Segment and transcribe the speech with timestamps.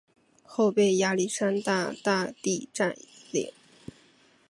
[0.43, 2.97] 后被亚历山大大帝占
[3.29, 3.53] 领。